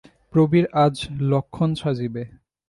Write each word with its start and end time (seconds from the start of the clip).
প্রবীর 0.33 0.65
আজ 0.83 0.95
লক্ষ্মণ 1.31 1.69
সাজিবে। 1.75 2.23